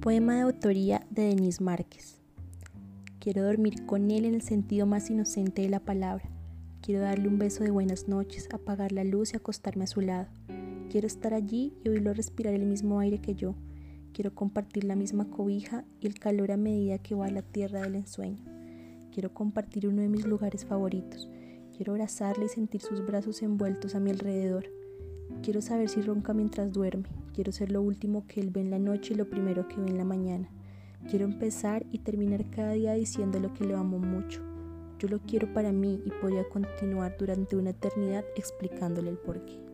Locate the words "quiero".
3.18-3.44, 6.80-7.02, 10.88-11.06, 14.14-14.34, 19.12-19.34, 21.76-21.92, 25.42-25.60, 27.34-27.52, 31.08-31.24, 35.20-35.52